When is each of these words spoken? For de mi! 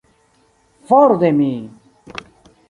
For 0.87 1.13
de 1.25 1.31
mi! 1.41 1.51